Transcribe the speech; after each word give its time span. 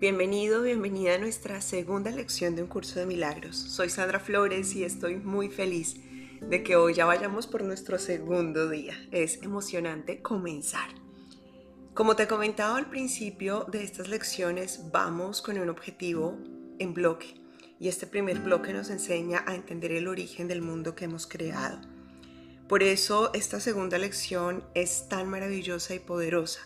Bienvenido, 0.00 0.62
bienvenida 0.62 1.16
a 1.16 1.18
nuestra 1.18 1.60
segunda 1.60 2.12
lección 2.12 2.54
de 2.54 2.62
un 2.62 2.68
curso 2.68 3.00
de 3.00 3.06
milagros. 3.06 3.56
Soy 3.56 3.90
Sandra 3.90 4.20
Flores 4.20 4.76
y 4.76 4.84
estoy 4.84 5.16
muy 5.16 5.48
feliz 5.48 5.96
de 6.40 6.62
que 6.62 6.76
hoy 6.76 6.94
ya 6.94 7.04
vayamos 7.04 7.48
por 7.48 7.64
nuestro 7.64 7.98
segundo 7.98 8.68
día. 8.68 8.94
Es 9.10 9.42
emocionante 9.42 10.22
comenzar. 10.22 10.88
Como 11.94 12.14
te 12.14 12.28
comentaba 12.28 12.78
al 12.78 12.88
principio 12.88 13.66
de 13.72 13.82
estas 13.82 14.06
lecciones, 14.06 14.92
vamos 14.92 15.42
con 15.42 15.58
un 15.58 15.68
objetivo 15.68 16.38
en 16.78 16.94
bloque. 16.94 17.34
Y 17.80 17.88
este 17.88 18.06
primer 18.06 18.38
bloque 18.38 18.72
nos 18.72 18.90
enseña 18.90 19.42
a 19.48 19.56
entender 19.56 19.90
el 19.90 20.06
origen 20.06 20.46
del 20.46 20.62
mundo 20.62 20.94
que 20.94 21.06
hemos 21.06 21.26
creado. 21.26 21.80
Por 22.68 22.84
eso 22.84 23.32
esta 23.34 23.58
segunda 23.58 23.98
lección 23.98 24.62
es 24.74 25.08
tan 25.08 25.28
maravillosa 25.28 25.96
y 25.96 25.98
poderosa, 25.98 26.60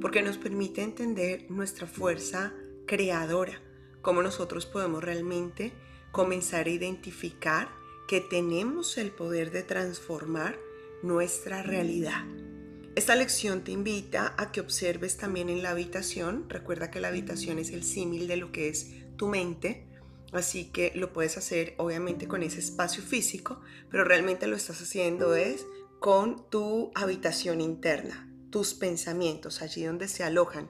porque 0.00 0.22
nos 0.22 0.36
permite 0.36 0.82
entender 0.82 1.48
nuestra 1.48 1.86
fuerza 1.86 2.52
creadora, 2.86 3.60
cómo 4.00 4.22
nosotros 4.22 4.66
podemos 4.66 5.02
realmente 5.02 5.72
comenzar 6.10 6.66
a 6.66 6.70
identificar 6.70 7.68
que 8.06 8.20
tenemos 8.20 8.98
el 8.98 9.10
poder 9.10 9.50
de 9.50 9.62
transformar 9.62 10.58
nuestra 11.02 11.62
realidad. 11.62 12.24
Esta 12.94 13.16
lección 13.16 13.64
te 13.64 13.72
invita 13.72 14.34
a 14.36 14.52
que 14.52 14.60
observes 14.60 15.16
también 15.16 15.48
en 15.48 15.62
la 15.62 15.70
habitación, 15.70 16.44
recuerda 16.50 16.90
que 16.90 17.00
la 17.00 17.08
habitación 17.08 17.58
es 17.58 17.70
el 17.70 17.84
símil 17.84 18.28
de 18.28 18.36
lo 18.36 18.52
que 18.52 18.68
es 18.68 18.90
tu 19.16 19.28
mente, 19.28 19.86
así 20.32 20.66
que 20.66 20.92
lo 20.94 21.12
puedes 21.12 21.38
hacer 21.38 21.74
obviamente 21.78 22.28
con 22.28 22.42
ese 22.42 22.58
espacio 22.58 23.02
físico, 23.02 23.62
pero 23.90 24.04
realmente 24.04 24.46
lo 24.46 24.56
estás 24.56 24.82
haciendo 24.82 25.34
es 25.34 25.64
con 26.00 26.50
tu 26.50 26.90
habitación 26.94 27.62
interna, 27.62 28.30
tus 28.50 28.74
pensamientos, 28.74 29.62
allí 29.62 29.84
donde 29.84 30.08
se 30.08 30.24
alojan. 30.24 30.68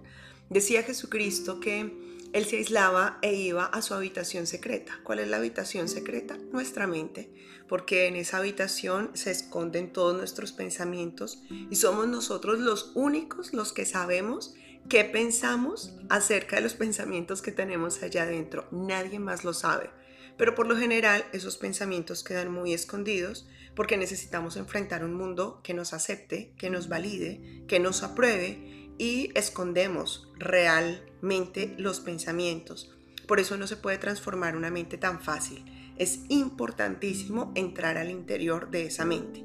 Decía 0.52 0.82
Jesucristo 0.82 1.60
que 1.60 1.90
él 2.34 2.44
se 2.44 2.58
aislaba 2.58 3.18
e 3.22 3.32
iba 3.32 3.64
a 3.64 3.80
su 3.80 3.94
habitación 3.94 4.46
secreta. 4.46 5.00
¿Cuál 5.02 5.20
es 5.20 5.28
la 5.28 5.38
habitación 5.38 5.88
secreta? 5.88 6.36
Nuestra 6.52 6.86
mente, 6.86 7.32
porque 7.68 8.06
en 8.06 8.16
esa 8.16 8.36
habitación 8.36 9.10
se 9.14 9.30
esconden 9.30 9.94
todos 9.94 10.14
nuestros 10.14 10.52
pensamientos 10.52 11.42
y 11.48 11.76
somos 11.76 12.06
nosotros 12.06 12.58
los 12.58 12.92
únicos 12.94 13.54
los 13.54 13.72
que 13.72 13.86
sabemos 13.86 14.54
qué 14.90 15.04
pensamos 15.04 15.94
acerca 16.10 16.56
de 16.56 16.62
los 16.62 16.74
pensamientos 16.74 17.40
que 17.40 17.52
tenemos 17.52 18.02
allá 18.02 18.24
adentro. 18.24 18.66
Nadie 18.70 19.18
más 19.18 19.44
lo 19.44 19.54
sabe. 19.54 19.88
Pero 20.36 20.54
por 20.54 20.66
lo 20.66 20.76
general 20.76 21.24
esos 21.32 21.56
pensamientos 21.56 22.22
quedan 22.24 22.52
muy 22.52 22.74
escondidos 22.74 23.46
porque 23.74 23.96
necesitamos 23.96 24.58
enfrentar 24.58 25.02
un 25.02 25.14
mundo 25.14 25.60
que 25.62 25.72
nos 25.72 25.94
acepte, 25.94 26.52
que 26.58 26.68
nos 26.68 26.88
valide, 26.88 27.64
que 27.66 27.80
nos 27.80 28.02
apruebe 28.02 28.81
y 28.98 29.30
escondemos 29.34 30.28
realmente 30.38 31.74
los 31.78 32.00
pensamientos. 32.00 32.92
Por 33.26 33.40
eso 33.40 33.56
no 33.56 33.66
se 33.66 33.76
puede 33.76 33.98
transformar 33.98 34.56
una 34.56 34.70
mente 34.70 34.98
tan 34.98 35.20
fácil. 35.20 35.64
Es 35.96 36.20
importantísimo 36.28 37.52
entrar 37.54 37.96
al 37.96 38.10
interior 38.10 38.70
de 38.70 38.86
esa 38.86 39.04
mente. 39.04 39.42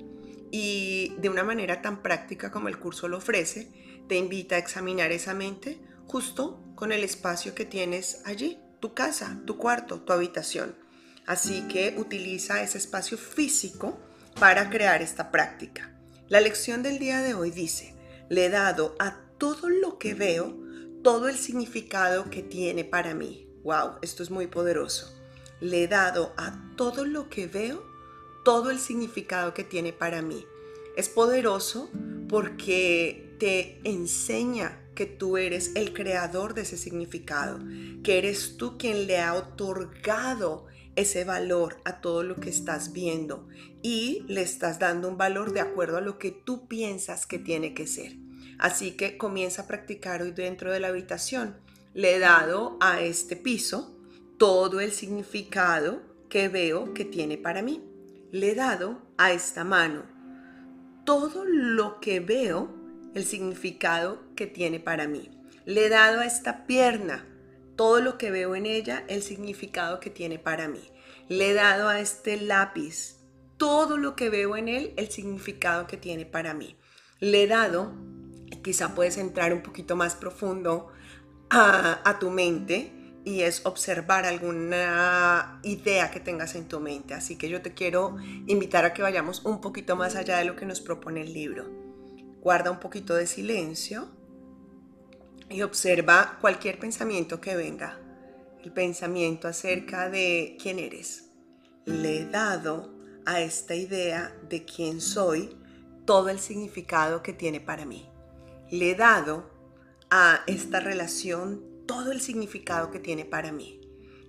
Y 0.51 1.13
de 1.19 1.29
una 1.29 1.43
manera 1.43 1.81
tan 1.81 2.01
práctica 2.01 2.51
como 2.51 2.67
el 2.67 2.79
curso 2.79 3.07
lo 3.07 3.17
ofrece, 3.17 3.69
te 4.07 4.15
invita 4.15 4.55
a 4.55 4.59
examinar 4.59 5.11
esa 5.11 5.33
mente 5.33 5.79
justo 6.05 6.63
con 6.75 6.91
el 6.91 7.03
espacio 7.03 7.53
que 7.53 7.65
tienes 7.65 8.21
allí, 8.25 8.59
tu 8.79 8.93
casa, 8.93 9.41
tu 9.45 9.57
cuarto, 9.57 10.01
tu 10.01 10.13
habitación. 10.13 10.75
Así 11.25 11.63
que 11.67 11.95
utiliza 11.97 12.61
ese 12.61 12.77
espacio 12.77 13.17
físico 13.17 13.99
para 14.39 14.69
crear 14.69 15.01
esta 15.01 15.29
práctica. 15.31 15.93
La 16.29 16.39
lección 16.39 16.83
del 16.83 16.99
día 16.99 17.21
de 17.21 17.33
hoy 17.33 17.51
dice, 17.51 17.95
le 18.29 18.45
he 18.45 18.49
dado 18.49 18.95
a 18.99 19.26
todo 19.37 19.69
lo 19.69 19.97
que 19.97 20.13
veo, 20.13 20.57
todo 21.03 21.27
el 21.27 21.35
significado 21.35 22.29
que 22.29 22.43
tiene 22.43 22.83
para 22.83 23.13
mí. 23.13 23.47
Wow, 23.63 23.97
esto 24.01 24.23
es 24.23 24.31
muy 24.31 24.47
poderoso. 24.47 25.13
Le 25.59 25.83
he 25.83 25.87
dado 25.87 26.33
a 26.37 26.73
todo 26.75 27.05
lo 27.05 27.29
que 27.29 27.47
veo 27.47 27.83
todo 28.43 28.71
el 28.71 28.79
significado 28.79 29.53
que 29.53 29.63
tiene 29.63 29.91
para 29.91 30.21
mí. 30.21 30.45
Es 30.95 31.09
poderoso 31.09 31.89
porque 32.29 33.35
te 33.39 33.81
enseña 33.83 34.83
que 34.95 35.05
tú 35.05 35.37
eres 35.37 35.71
el 35.75 35.93
creador 35.93 36.53
de 36.53 36.61
ese 36.61 36.77
significado, 36.77 37.59
que 38.03 38.17
eres 38.17 38.57
tú 38.57 38.77
quien 38.77 39.05
le 39.05 39.19
ha 39.19 39.33
otorgado 39.33 40.65
ese 40.95 41.23
valor 41.25 41.81
a 41.85 42.01
todo 42.01 42.23
lo 42.23 42.37
que 42.37 42.49
estás 42.49 42.93
viendo 42.93 43.47
y 43.83 44.23
le 44.27 44.41
estás 44.41 44.79
dando 44.79 45.07
un 45.07 45.17
valor 45.17 45.53
de 45.53 45.59
acuerdo 45.59 45.97
a 45.97 46.01
lo 46.01 46.17
que 46.17 46.31
tú 46.31 46.67
piensas 46.67 47.27
que 47.27 47.37
tiene 47.37 47.73
que 47.73 47.85
ser. 47.85 48.13
Así 48.59 48.91
que 48.91 49.17
comienza 49.17 49.63
a 49.63 49.67
practicar 49.67 50.21
hoy 50.21 50.31
dentro 50.31 50.71
de 50.71 50.79
la 50.79 50.87
habitación. 50.87 51.57
Le 51.93 52.15
he 52.15 52.19
dado 52.19 52.77
a 52.79 53.01
este 53.01 53.35
piso 53.35 53.95
todo 54.37 54.79
el 54.79 54.91
significado 54.91 56.01
que 56.29 56.49
veo 56.49 56.93
que 56.93 57.05
tiene 57.05 57.37
para 57.37 57.61
mí. 57.61 57.83
Le 58.31 58.51
he 58.51 58.55
dado 58.55 59.01
a 59.17 59.31
esta 59.31 59.63
mano 59.63 60.03
todo 61.05 61.45
lo 61.45 61.99
que 62.01 62.19
veo, 62.19 62.73
el 63.13 63.23
significado 63.23 64.23
que 64.35 64.45
tiene 64.45 64.79
para 64.79 65.07
mí. 65.07 65.31
Le 65.65 65.85
he 65.85 65.89
dado 65.89 66.19
a 66.19 66.25
esta 66.25 66.65
pierna 66.65 67.25
todo 67.77 68.01
lo 68.01 68.17
que 68.17 68.29
veo 68.31 68.55
en 68.55 68.65
ella, 68.65 69.05
el 69.07 69.21
significado 69.21 69.99
que 69.99 70.09
tiene 70.09 70.37
para 70.37 70.67
mí. 70.67 70.81
Le 71.29 71.51
he 71.51 71.53
dado 71.53 71.87
a 71.87 71.99
este 71.99 72.41
lápiz 72.41 73.17
todo 73.57 73.97
lo 73.97 74.15
que 74.15 74.29
veo 74.29 74.57
en 74.57 74.67
él, 74.67 74.93
el 74.97 75.09
significado 75.09 75.87
que 75.87 75.97
tiene 75.97 76.25
para 76.25 76.53
mí. 76.53 76.75
Le 77.19 77.43
he 77.43 77.47
dado 77.47 77.93
quizá 78.67 78.93
puedes 78.93 79.17
entrar 79.17 79.53
un 79.53 79.61
poquito 79.61 79.95
más 79.95 80.15
profundo 80.15 80.91
a, 81.49 82.17
tu 82.19 82.29
mente 82.29 82.91
y 83.23 83.43
es 83.43 83.65
observar 83.65 84.25
alguna 84.25 85.61
idea 85.63 86.11
que 86.11 86.19
tengas 86.19 86.53
en 86.53 86.67
tu 86.67 86.81
mente. 86.81 87.13
Así 87.13 87.37
que 87.37 87.47
yo 87.47 87.61
te 87.61 87.73
quiero 87.73 88.17
invitar 88.45 88.83
a 88.83 88.91
que 88.91 89.01
vayamos 89.01 89.45
un 89.45 89.61
poquito 89.61 89.95
más 89.95 90.17
allá 90.17 90.39
de 90.39 90.43
lo 90.43 90.57
que 90.57 90.65
nos 90.65 90.81
propone 90.81 91.21
el 91.21 91.31
libro. 91.31 91.63
Guarda 92.41 92.69
un 92.69 92.81
poquito 92.81 93.15
de 93.15 93.25
silencio 93.25 94.09
y 95.49 95.61
observa 95.61 96.37
cualquier 96.41 96.77
pensamiento 96.77 97.39
que 97.39 97.55
venga. 97.55 97.97
El 98.65 98.73
pensamiento 98.73 99.47
acerca 99.47 100.09
de 100.09 100.57
quién 100.61 100.79
eres. 100.79 101.29
Le 101.85 102.17
he 102.17 102.25
dado 102.25 102.93
a 103.25 103.39
esta 103.39 103.75
idea 103.75 104.35
de 104.49 104.65
quién 104.65 104.99
soy 104.99 105.55
todo 106.03 106.27
el 106.27 106.39
significado 106.39 107.23
que 107.23 107.31
tiene 107.31 107.61
para 107.61 107.85
mí 107.85 108.09
le 108.69 108.91
he 108.91 108.95
dado 108.95 109.49
a 110.09 110.41
esta 110.47 110.79
relación 110.79 111.63
todo 111.85 112.11
el 112.11 112.19
significado 112.19 112.91
que 112.91 112.99
tiene 112.99 113.23
para 113.23 113.51
mí. 113.51 113.79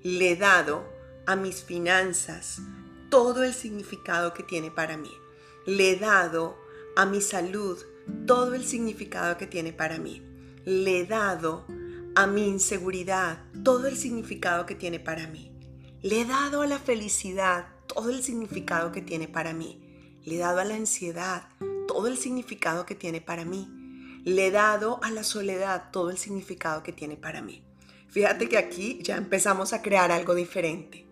Le 0.03 0.33
he 0.33 0.37
dado 0.37 0.85
a 1.27 1.35
mis 1.35 1.63
finanzas 1.63 2.61
todo 3.11 3.43
el 3.43 3.53
significado 3.53 4.35
que 4.35 4.45
tiene 4.45 4.71
para 4.71 4.97
mí. 4.97 5.11
Le 5.67 5.93
he 5.93 5.97
dado 5.97 6.57
a 6.97 7.05
mi 7.05 7.21
salud 7.21 7.79
todo 8.27 8.55
el 8.55 8.65
significado 8.65 9.37
que 9.37 9.47
tiene 9.47 9.73
para 9.73 9.99
mí. 9.99 10.23
Le 10.65 11.01
he 11.01 11.07
dado 11.07 11.67
a 12.15 12.27
mi 12.27 12.47
inseguridad 12.47 13.45
todo 13.65 13.89
el 13.89 13.97
significado 13.97 14.67
que 14.67 14.77
tiene 14.77 15.01
para 15.01 15.27
mí. 15.27 15.53
Le 16.03 16.21
he 16.21 16.25
dado 16.25 16.63
a 16.63 16.67
la 16.67 16.79
felicidad 16.79 17.67
todo 17.89 18.11
el 18.11 18.23
significado 18.23 18.93
que 18.93 19.03
tiene 19.03 19.27
para 19.27 19.53
mí. 19.53 19.81
Le 20.25 20.37
he 20.37 20.39
dado 20.39 20.61
a 20.61 20.65
la 20.65 20.77
ansiedad 20.77 21.49
todo 21.89 22.07
el 22.07 22.17
significado 22.17 22.87
que 22.87 22.95
tiene 22.95 23.21
para 23.21 23.45
mí 23.45 23.69
le 24.25 24.47
he 24.47 24.51
dado 24.51 25.01
a 25.03 25.11
la 25.11 25.25
soledad 25.25 25.91
todo 25.93 26.11
el 26.11 26.19
significado 26.19 26.83
que 26.83 26.93
tiene 26.93 27.17
para 27.17 27.43
mí. 27.43 27.65
Fíjate 28.09 28.49
que 28.49 28.59
aquí 28.59 29.01
ya 29.03 29.17
empezamos 29.17 29.73
a 29.73 29.83
crear 29.83 30.11
algo 30.11 30.35
diferente. 30.35 31.07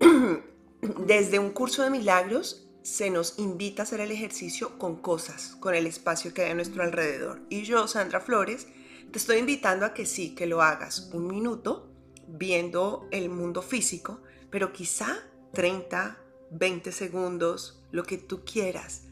Desde 1.06 1.38
un 1.38 1.50
curso 1.50 1.82
de 1.82 1.90
milagros 1.90 2.66
se 2.82 3.10
nos 3.10 3.38
invita 3.38 3.82
a 3.82 3.84
hacer 3.84 4.00
el 4.00 4.10
ejercicio 4.10 4.78
con 4.78 4.96
cosas, 4.96 5.56
con 5.60 5.74
el 5.74 5.86
espacio 5.86 6.32
que 6.32 6.42
hay 6.42 6.50
a 6.50 6.54
nuestro 6.54 6.82
alrededor. 6.82 7.42
Y 7.48 7.62
yo, 7.62 7.86
Sandra 7.86 8.20
Flores, 8.20 8.66
te 9.12 9.18
estoy 9.18 9.38
invitando 9.38 9.86
a 9.86 9.94
que 9.94 10.06
sí, 10.06 10.34
que 10.34 10.46
lo 10.46 10.62
hagas 10.62 11.10
un 11.12 11.26
minuto 11.26 11.90
viendo 12.26 13.08
el 13.10 13.28
mundo 13.28 13.60
físico, 13.60 14.20
pero 14.50 14.72
quizá 14.72 15.18
30, 15.52 16.18
20 16.50 16.92
segundos, 16.92 17.82
lo 17.90 18.04
que 18.04 18.18
tú 18.18 18.44
quieras 18.44 19.02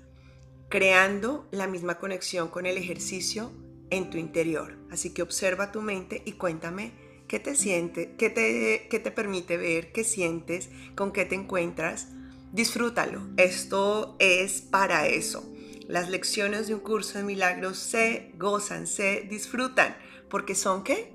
creando 0.68 1.48
la 1.50 1.66
misma 1.66 1.98
conexión 1.98 2.48
con 2.48 2.66
el 2.66 2.76
ejercicio 2.76 3.52
en 3.90 4.10
tu 4.10 4.18
interior. 4.18 4.76
Así 4.90 5.10
que 5.10 5.22
observa 5.22 5.72
tu 5.72 5.82
mente 5.82 6.22
y 6.24 6.32
cuéntame 6.32 6.92
qué 7.26 7.38
te 7.38 7.54
siente, 7.54 8.14
qué 8.16 8.30
te, 8.30 9.10
permite 9.10 9.56
ver, 9.56 9.92
qué 9.92 10.04
sientes, 10.04 10.70
con 10.94 11.12
qué 11.12 11.24
te 11.24 11.34
encuentras. 11.34 12.08
Disfrútalo. 12.52 13.22
Esto 13.36 14.16
es 14.18 14.62
para 14.62 15.06
eso. 15.06 15.44
Las 15.86 16.10
lecciones 16.10 16.66
de 16.66 16.74
un 16.74 16.80
curso 16.80 17.18
de 17.18 17.24
milagros 17.24 17.78
se 17.78 18.32
gozan, 18.36 18.86
se 18.86 19.22
disfrutan, 19.22 19.96
porque 20.28 20.54
son 20.54 20.84
qué? 20.84 21.14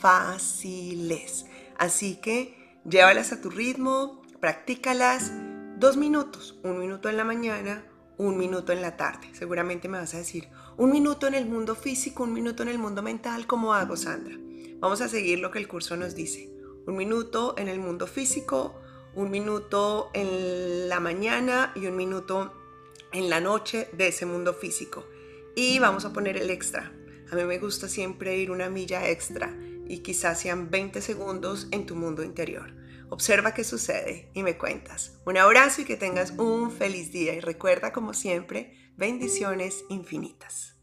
Fáciles. 0.00 1.46
Así 1.78 2.16
que 2.16 2.78
llévalas 2.88 3.32
a 3.32 3.40
tu 3.42 3.50
ritmo, 3.50 4.22
practícalas 4.40 5.32
dos 5.78 5.98
minutos, 5.98 6.58
un 6.62 6.78
minuto 6.78 7.10
en 7.10 7.18
la 7.18 7.24
mañana, 7.24 7.84
un 8.18 8.38
minuto 8.38 8.72
en 8.72 8.82
la 8.82 8.96
tarde. 8.96 9.28
Seguramente 9.32 9.88
me 9.88 9.98
vas 9.98 10.14
a 10.14 10.18
decir, 10.18 10.48
un 10.76 10.90
minuto 10.90 11.26
en 11.26 11.34
el 11.34 11.46
mundo 11.46 11.74
físico, 11.74 12.22
un 12.22 12.32
minuto 12.32 12.62
en 12.62 12.68
el 12.70 12.78
mundo 12.78 13.02
mental, 13.02 13.46
¿cómo 13.46 13.74
hago, 13.74 13.96
Sandra? 13.96 14.36
Vamos 14.78 15.00
a 15.00 15.08
seguir 15.08 15.38
lo 15.38 15.50
que 15.50 15.58
el 15.58 15.68
curso 15.68 15.96
nos 15.96 16.14
dice. 16.14 16.50
Un 16.86 16.96
minuto 16.96 17.54
en 17.58 17.68
el 17.68 17.80
mundo 17.80 18.06
físico, 18.06 18.80
un 19.14 19.30
minuto 19.30 20.10
en 20.12 20.88
la 20.88 21.00
mañana 21.00 21.72
y 21.74 21.86
un 21.86 21.96
minuto 21.96 22.52
en 23.12 23.30
la 23.30 23.40
noche 23.40 23.88
de 23.92 24.08
ese 24.08 24.26
mundo 24.26 24.54
físico. 24.54 25.06
Y 25.54 25.78
vamos 25.78 26.04
a 26.04 26.12
poner 26.12 26.36
el 26.36 26.50
extra. 26.50 26.92
A 27.30 27.34
mí 27.34 27.44
me 27.44 27.58
gusta 27.58 27.88
siempre 27.88 28.36
ir 28.36 28.50
una 28.50 28.68
milla 28.68 29.08
extra 29.08 29.56
y 29.88 29.98
quizás 29.98 30.40
sean 30.40 30.70
20 30.70 31.00
segundos 31.00 31.68
en 31.70 31.86
tu 31.86 31.96
mundo 31.96 32.22
interior. 32.22 32.72
Observa 33.08 33.54
qué 33.54 33.64
sucede 33.64 34.30
y 34.34 34.42
me 34.42 34.58
cuentas. 34.58 35.18
Un 35.24 35.36
abrazo 35.36 35.82
y 35.82 35.84
que 35.84 35.96
tengas 35.96 36.32
un 36.32 36.70
feliz 36.70 37.12
día 37.12 37.34
y 37.34 37.40
recuerda 37.40 37.92
como 37.92 38.14
siempre, 38.14 38.72
bendiciones 38.96 39.84
infinitas. 39.88 40.75